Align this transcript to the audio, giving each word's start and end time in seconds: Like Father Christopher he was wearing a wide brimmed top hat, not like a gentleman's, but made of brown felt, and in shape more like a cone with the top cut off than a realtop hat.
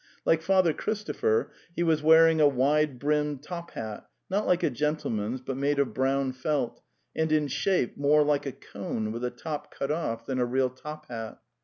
Like 0.25 0.41
Father 0.41 0.73
Christopher 0.73 1.51
he 1.75 1.83
was 1.83 2.01
wearing 2.01 2.41
a 2.41 2.47
wide 2.47 2.97
brimmed 2.97 3.43
top 3.43 3.69
hat, 3.73 4.09
not 4.31 4.47
like 4.47 4.63
a 4.63 4.71
gentleman's, 4.71 5.41
but 5.41 5.57
made 5.57 5.77
of 5.77 5.93
brown 5.93 6.31
felt, 6.33 6.81
and 7.15 7.31
in 7.31 7.47
shape 7.47 7.97
more 7.97 8.23
like 8.23 8.47
a 8.47 8.51
cone 8.51 9.11
with 9.11 9.21
the 9.21 9.29
top 9.29 9.71
cut 9.71 9.91
off 9.91 10.25
than 10.25 10.39
a 10.39 10.47
realtop 10.47 11.05
hat. 11.05 11.39